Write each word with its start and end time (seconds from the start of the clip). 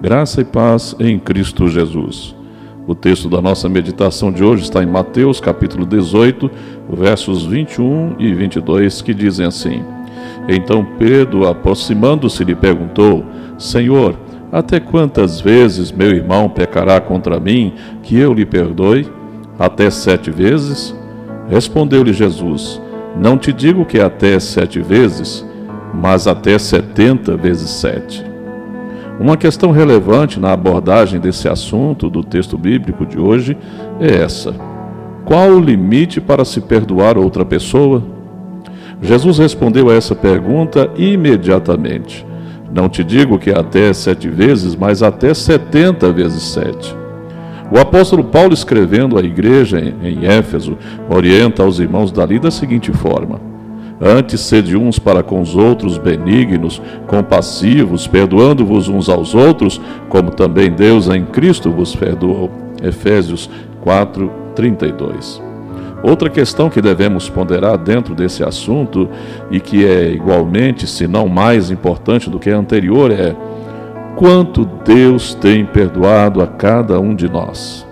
Graça 0.00 0.42
e 0.42 0.44
paz 0.44 0.94
em 1.00 1.18
Cristo 1.18 1.66
Jesus. 1.66 2.32
O 2.86 2.94
texto 2.94 3.28
da 3.28 3.42
nossa 3.42 3.68
meditação 3.68 4.30
de 4.30 4.44
hoje 4.44 4.62
está 4.62 4.80
em 4.80 4.86
Mateus, 4.86 5.40
capítulo 5.40 5.84
18, 5.84 6.48
versos 6.88 7.44
21 7.44 8.14
e 8.16 8.32
22, 8.32 9.02
que 9.02 9.12
dizem 9.12 9.44
assim: 9.44 9.82
Então 10.48 10.86
Pedro, 11.00 11.48
aproximando-se, 11.48 12.44
lhe 12.44 12.54
perguntou: 12.54 13.24
Senhor, 13.58 14.16
até 14.52 14.78
quantas 14.78 15.40
vezes 15.40 15.90
meu 15.90 16.12
irmão 16.12 16.48
pecará 16.48 17.00
contra 17.00 17.40
mim, 17.40 17.74
que 18.04 18.16
eu 18.16 18.32
lhe 18.32 18.46
perdoe? 18.46 19.04
Até 19.58 19.90
sete 19.90 20.30
vezes? 20.30 20.94
Respondeu-lhe 21.50 22.12
Jesus: 22.12 22.80
Não 23.16 23.36
te 23.36 23.52
digo 23.52 23.84
que 23.84 23.98
até 23.98 24.38
sete 24.38 24.78
vezes, 24.78 25.44
mas 25.92 26.28
até 26.28 26.56
setenta 26.56 27.36
vezes 27.36 27.68
sete. 27.70 28.27
Uma 29.20 29.36
questão 29.36 29.72
relevante 29.72 30.38
na 30.38 30.52
abordagem 30.52 31.18
desse 31.18 31.48
assunto 31.48 32.08
do 32.08 32.22
texto 32.22 32.56
bíblico 32.56 33.04
de 33.04 33.18
hoje 33.18 33.56
é 34.00 34.22
essa: 34.22 34.54
qual 35.24 35.50
o 35.50 35.60
limite 35.60 36.20
para 36.20 36.44
se 36.44 36.60
perdoar 36.60 37.18
outra 37.18 37.44
pessoa? 37.44 38.02
Jesus 39.02 39.38
respondeu 39.38 39.90
a 39.90 39.94
essa 39.94 40.14
pergunta 40.14 40.90
imediatamente. 40.96 42.24
Não 42.72 42.88
te 42.88 43.02
digo 43.02 43.38
que 43.38 43.50
até 43.50 43.92
sete 43.92 44.28
vezes, 44.28 44.76
mas 44.76 45.02
até 45.02 45.34
setenta 45.34 46.12
vezes 46.12 46.42
sete. 46.42 46.96
O 47.72 47.78
apóstolo 47.78 48.22
Paulo, 48.24 48.54
escrevendo 48.54 49.18
à 49.18 49.20
igreja 49.20 49.80
em 49.80 50.26
Éfeso, 50.26 50.78
orienta 51.08 51.62
aos 51.62 51.80
irmãos 51.80 52.12
dali 52.12 52.38
da 52.38 52.50
seguinte 52.50 52.92
forma: 52.92 53.47
Antes 54.00 54.42
sede 54.42 54.76
uns 54.76 54.98
para 54.98 55.22
com 55.22 55.40
os 55.40 55.56
outros 55.56 55.98
benignos, 55.98 56.80
compassivos, 57.06 58.06
perdoando-vos 58.06 58.88
uns 58.88 59.08
aos 59.08 59.34
outros, 59.34 59.80
como 60.08 60.30
também 60.30 60.70
Deus 60.70 61.08
em 61.08 61.24
Cristo 61.24 61.70
vos 61.70 61.96
perdoou. 61.96 62.50
Efésios 62.80 63.50
4, 63.80 64.30
32. 64.54 65.42
Outra 66.00 66.30
questão 66.30 66.70
que 66.70 66.80
devemos 66.80 67.28
ponderar 67.28 67.76
dentro 67.76 68.14
desse 68.14 68.44
assunto 68.44 69.08
e 69.50 69.58
que 69.58 69.84
é 69.84 70.12
igualmente, 70.12 70.86
se 70.86 71.08
não 71.08 71.26
mais 71.26 71.72
importante 71.72 72.30
do 72.30 72.38
que 72.38 72.50
a 72.50 72.56
anterior, 72.56 73.10
é 73.10 73.34
quanto 74.14 74.64
Deus 74.84 75.34
tem 75.34 75.64
perdoado 75.64 76.40
a 76.40 76.46
cada 76.46 77.00
um 77.00 77.16
de 77.16 77.28
nós. 77.28 77.87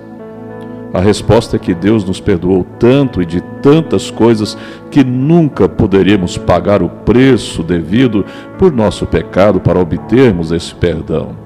A 0.97 1.01
resposta 1.01 1.57
é 1.57 1.59
que 1.59 1.75
Deus 1.75 2.07
nos 2.07 2.21
perdoou 2.21 2.65
tanto 2.79 3.21
e 3.21 3.27
de 3.27 3.43
tantas 3.61 4.11
coisas 4.11 4.57
que 4.91 5.05
nunca 5.05 5.69
poderíamos 5.69 6.39
pagar 6.39 6.83
o 6.83 6.89
preço 6.89 7.63
devido 7.63 8.25
por 8.57 8.73
nosso 8.73 9.05
pecado 9.05 9.61
para 9.61 9.79
obtermos 9.79 10.53
esse 10.53 10.75
perdão. 10.75 11.37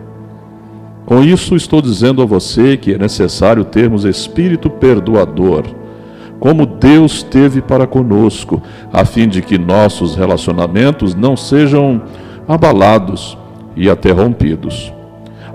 Com 1.05 1.25
isso, 1.25 1.57
estou 1.57 1.83
dizendo 1.83 2.23
a 2.23 2.25
você 2.25 2.77
que 2.77 2.95
é 2.95 2.99
necessário 2.99 3.65
termos 3.65 4.05
espírito 4.05 4.71
perdoador, 4.71 5.65
como 6.39 6.65
Deus 6.65 7.25
teve 7.25 7.61
para 7.61 7.89
conosco, 7.89 8.63
a 8.93 9.05
fim 9.05 9.27
de 9.27 9.43
que 9.43 9.59
nossos 9.59 10.15
relacionamentos 10.15 11.13
não 11.13 11.37
sejam 11.37 12.01
abalados 12.47 13.37
e 13.75 13.91
até 13.91 14.13
rompidos. 14.13 14.93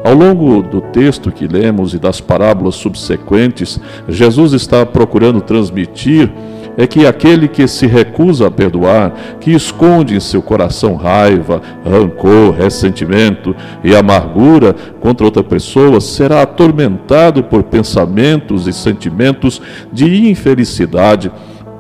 Ao 0.06 0.14
longo 0.14 0.62
do 0.62 0.82
texto 0.82 1.32
que 1.32 1.48
lemos 1.48 1.96
e 1.96 1.98
das 1.98 2.22
parábolas 2.22 2.76
subsequentes, 2.76 3.80
Jesus 4.08 4.54
está 4.54 4.86
procurando 4.86 5.42
transmitir 5.42 6.32
é 6.78 6.86
que 6.86 7.08
aquele 7.08 7.48
que 7.48 7.68
se 7.68 7.88
recusa 7.88 8.46
a 8.46 8.52
perdoar, 8.52 9.14
que 9.40 9.52
esconde 9.52 10.16
em 10.16 10.20
seu 10.20 10.44
coração 10.44 10.94
raiva, 10.94 11.60
rancor, 11.84 12.54
ressentimento 12.54 13.56
e 13.84 13.96
amargura 13.96 14.76
contra 15.00 15.26
outra 15.26 15.44
pessoa, 15.44 16.00
será 16.00 16.44
atormentado 16.44 17.44
por 17.44 17.64
pensamentos 17.64 18.68
e 18.68 18.74
sentimentos 18.74 19.60
de 19.92 20.30
infelicidade, 20.30 21.32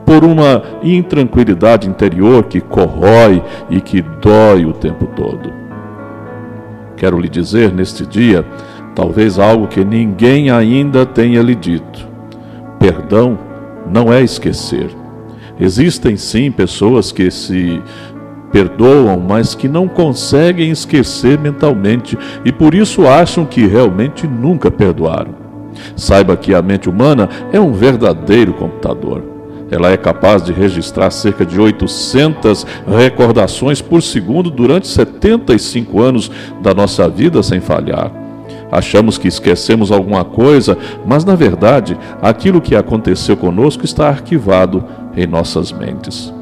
por 0.03 0.23
uma 0.23 0.63
intranquilidade 0.81 1.87
interior 1.87 2.45
que 2.45 2.59
corrói 2.59 3.43
e 3.69 3.79
que 3.79 4.01
dói 4.01 4.65
o 4.65 4.73
tempo 4.73 5.05
todo. 5.15 5.64
Quero 6.97 7.19
lhe 7.19 7.29
dizer 7.29 7.71
neste 7.71 8.05
dia, 8.05 8.45
talvez 8.93 9.37
algo 9.37 9.67
que 9.67 9.83
ninguém 9.83 10.49
ainda 10.49 11.05
tenha 11.05 11.41
lhe 11.41 11.55
dito. 11.55 12.07
Perdão 12.79 13.37
não 13.91 14.11
é 14.11 14.21
esquecer. 14.21 14.89
Existem 15.59 16.17
sim 16.17 16.51
pessoas 16.51 17.11
que 17.11 17.29
se 17.31 17.81
perdoam, 18.51 19.19
mas 19.19 19.53
que 19.53 19.67
não 19.67 19.87
conseguem 19.87 20.71
esquecer 20.71 21.37
mentalmente 21.37 22.17
e 22.43 22.51
por 22.51 22.73
isso 22.73 23.07
acham 23.07 23.45
que 23.45 23.65
realmente 23.65 24.27
nunca 24.27 24.71
perdoaram. 24.71 25.35
Saiba 25.95 26.37
que 26.37 26.53
a 26.53 26.61
mente 26.61 26.89
humana 26.89 27.29
é 27.51 27.59
um 27.59 27.73
verdadeiro 27.73 28.53
computador. 28.53 29.34
Ela 29.71 29.89
é 29.91 29.97
capaz 29.97 30.43
de 30.43 30.53
registrar 30.53 31.09
cerca 31.09 31.45
de 31.45 31.59
800 31.59 32.65
recordações 32.87 33.81
por 33.81 34.01
segundo 34.01 34.49
durante 34.49 34.87
75 34.87 36.01
anos 36.01 36.31
da 36.61 36.73
nossa 36.73 37.09
vida 37.09 37.41
sem 37.41 37.59
falhar. 37.59 38.11
Achamos 38.71 39.17
que 39.17 39.27
esquecemos 39.27 39.91
alguma 39.91 40.23
coisa, 40.23 40.77
mas 41.05 41.23
na 41.23 41.35
verdade, 41.35 41.97
aquilo 42.21 42.61
que 42.61 42.75
aconteceu 42.75 43.35
conosco 43.37 43.85
está 43.85 44.07
arquivado 44.07 44.83
em 45.15 45.25
nossas 45.25 45.71
mentes. 45.71 46.33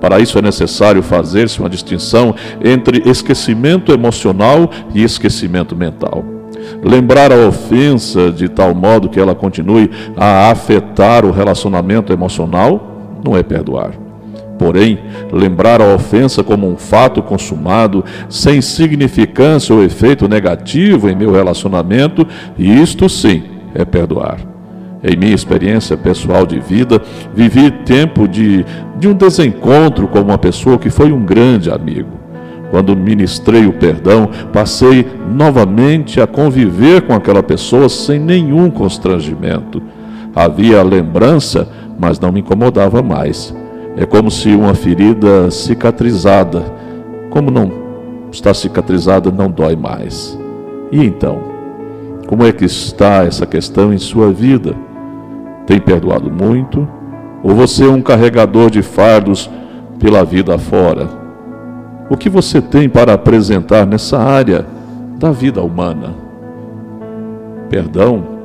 Para 0.00 0.20
isso 0.20 0.38
é 0.38 0.42
necessário 0.42 1.02
fazer-se 1.02 1.58
uma 1.58 1.70
distinção 1.70 2.34
entre 2.62 3.08
esquecimento 3.08 3.92
emocional 3.92 4.70
e 4.94 5.02
esquecimento 5.02 5.74
mental. 5.74 6.35
Lembrar 6.82 7.32
a 7.32 7.46
ofensa 7.46 8.30
de 8.30 8.48
tal 8.48 8.74
modo 8.74 9.08
que 9.08 9.20
ela 9.20 9.34
continue 9.34 9.90
a 10.16 10.50
afetar 10.50 11.24
o 11.24 11.30
relacionamento 11.30 12.12
emocional 12.12 13.18
não 13.24 13.36
é 13.36 13.42
perdoar. 13.42 13.92
Porém, 14.58 14.98
lembrar 15.30 15.80
a 15.80 15.94
ofensa 15.94 16.42
como 16.42 16.66
um 16.66 16.76
fato 16.76 17.22
consumado, 17.22 18.04
sem 18.28 18.60
significância 18.60 19.74
ou 19.74 19.84
efeito 19.84 20.28
negativo 20.28 21.08
em 21.08 21.16
meu 21.16 21.30
relacionamento, 21.30 22.26
isto 22.58 23.08
sim 23.08 23.42
é 23.74 23.84
perdoar. 23.84 24.38
Em 25.04 25.16
minha 25.16 25.34
experiência 25.34 25.96
pessoal 25.96 26.46
de 26.46 26.58
vida, 26.58 27.00
vivi 27.34 27.70
tempo 27.70 28.26
de, 28.26 28.64
de 28.98 29.06
um 29.06 29.14
desencontro 29.14 30.08
com 30.08 30.20
uma 30.20 30.38
pessoa 30.38 30.78
que 30.78 30.90
foi 30.90 31.12
um 31.12 31.24
grande 31.24 31.70
amigo. 31.70 32.25
Quando 32.70 32.96
ministrei 32.96 33.66
o 33.66 33.72
perdão, 33.72 34.28
passei 34.52 35.06
novamente 35.32 36.20
a 36.20 36.26
conviver 36.26 37.02
com 37.02 37.14
aquela 37.14 37.42
pessoa 37.42 37.88
sem 37.88 38.18
nenhum 38.18 38.70
constrangimento. 38.70 39.82
Havia 40.34 40.82
lembrança, 40.82 41.68
mas 41.98 42.18
não 42.18 42.32
me 42.32 42.40
incomodava 42.40 43.02
mais. 43.02 43.54
É 43.96 44.04
como 44.04 44.30
se 44.30 44.50
uma 44.50 44.74
ferida 44.74 45.50
cicatrizada, 45.50 46.62
como 47.30 47.50
não 47.50 47.72
está 48.30 48.52
cicatrizada, 48.52 49.30
não 49.30 49.50
dói 49.50 49.76
mais. 49.76 50.38
E 50.92 51.02
então, 51.02 51.40
como 52.26 52.44
é 52.44 52.52
que 52.52 52.64
está 52.64 53.24
essa 53.24 53.46
questão 53.46 53.92
em 53.94 53.98
sua 53.98 54.32
vida? 54.32 54.74
Tem 55.66 55.80
perdoado 55.80 56.30
muito? 56.30 56.86
Ou 57.42 57.54
você 57.54 57.84
é 57.84 57.88
um 57.88 58.02
carregador 58.02 58.70
de 58.70 58.82
fardos 58.82 59.48
pela 59.98 60.24
vida 60.24 60.58
fora? 60.58 61.25
O 62.08 62.16
que 62.16 62.28
você 62.28 62.60
tem 62.60 62.88
para 62.88 63.14
apresentar 63.14 63.84
nessa 63.84 64.18
área 64.18 64.64
da 65.18 65.32
vida 65.32 65.62
humana? 65.62 66.14
Perdão 67.68 68.36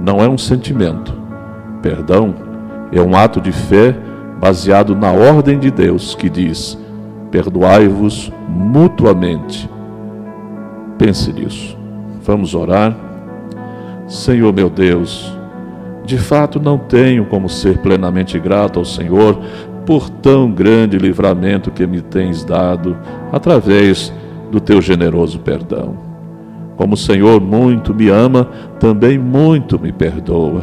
não 0.00 0.20
é 0.20 0.28
um 0.28 0.38
sentimento. 0.38 1.12
Perdão 1.80 2.34
é 2.92 3.00
um 3.00 3.16
ato 3.16 3.40
de 3.40 3.50
fé 3.50 3.94
baseado 4.40 4.94
na 4.94 5.10
ordem 5.10 5.58
de 5.58 5.70
Deus 5.70 6.14
que 6.14 6.30
diz: 6.30 6.78
perdoai-vos 7.30 8.32
mutuamente. 8.48 9.68
Pense 10.96 11.32
nisso. 11.32 11.76
Vamos 12.22 12.54
orar. 12.54 12.96
Senhor 14.06 14.52
meu 14.52 14.68
Deus, 14.68 15.36
de 16.04 16.18
fato 16.18 16.60
não 16.60 16.76
tenho 16.78 17.24
como 17.24 17.48
ser 17.48 17.78
plenamente 17.78 18.38
grato 18.38 18.78
ao 18.78 18.84
Senhor 18.84 19.40
por 19.86 20.08
tão 20.08 20.50
grande 20.50 20.98
livramento 20.98 21.70
que 21.70 21.86
me 21.86 22.00
tens 22.00 22.44
dado 22.44 22.96
através 23.32 24.12
do 24.50 24.60
teu 24.60 24.80
generoso 24.80 25.38
perdão. 25.40 25.96
Como 26.76 26.94
o 26.94 26.96
Senhor 26.96 27.40
muito 27.40 27.94
me 27.94 28.08
ama, 28.08 28.48
também 28.78 29.18
muito 29.18 29.78
me 29.78 29.92
perdoa. 29.92 30.62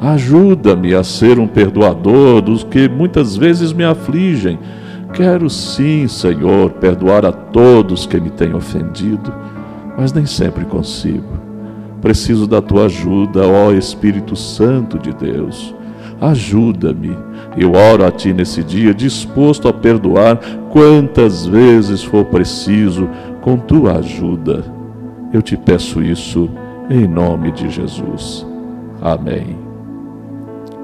Ajuda-me 0.00 0.94
a 0.94 1.04
ser 1.04 1.38
um 1.38 1.46
perdoador 1.46 2.42
dos 2.42 2.64
que 2.64 2.88
muitas 2.88 3.36
vezes 3.36 3.72
me 3.72 3.84
afligem. 3.84 4.58
Quero 5.12 5.48
sim, 5.48 6.08
Senhor, 6.08 6.70
perdoar 6.72 7.24
a 7.24 7.32
todos 7.32 8.06
que 8.06 8.18
me 8.18 8.30
têm 8.30 8.54
ofendido, 8.54 9.32
mas 9.96 10.12
nem 10.12 10.26
sempre 10.26 10.64
consigo. 10.64 11.40
Preciso 12.00 12.48
da 12.48 12.60
tua 12.60 12.86
ajuda, 12.86 13.46
ó 13.46 13.70
Espírito 13.72 14.34
Santo 14.34 14.98
de 14.98 15.12
Deus. 15.12 15.74
Ajuda-me. 16.20 17.16
Eu 17.56 17.72
oro 17.72 18.04
a 18.04 18.10
Ti 18.10 18.32
nesse 18.32 18.62
dia, 18.62 18.94
disposto 18.94 19.68
a 19.68 19.72
perdoar 19.72 20.38
quantas 20.70 21.46
vezes 21.46 22.02
for 22.02 22.24
preciso, 22.24 23.08
com 23.40 23.56
Tua 23.56 23.98
ajuda. 23.98 24.64
Eu 25.32 25.42
te 25.42 25.56
peço 25.56 26.02
isso 26.02 26.48
em 26.90 27.06
nome 27.06 27.52
de 27.52 27.68
Jesus. 27.70 28.46
Amém. 29.00 29.56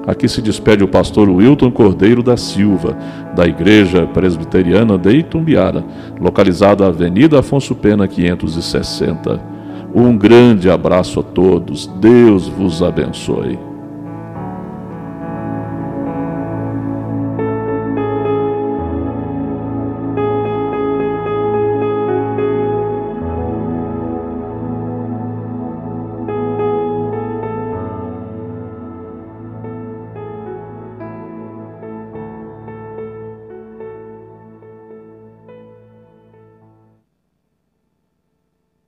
Aqui 0.07 0.27
se 0.27 0.41
despede 0.41 0.83
o 0.83 0.87
pastor 0.87 1.29
Wilton 1.29 1.69
Cordeiro 1.69 2.23
da 2.23 2.35
Silva, 2.35 2.97
da 3.35 3.45
Igreja 3.45 4.07
Presbiteriana 4.07 4.97
de 4.97 5.17
Itumbiara, 5.17 5.83
localizada 6.19 6.83
na 6.83 6.89
Avenida 6.89 7.39
Afonso 7.39 7.75
Pena 7.75 8.07
560. 8.07 9.39
Um 9.93 10.17
grande 10.17 10.69
abraço 10.69 11.19
a 11.19 11.23
todos. 11.23 11.85
Deus 11.99 12.47
vos 12.47 12.81
abençoe. 12.81 13.68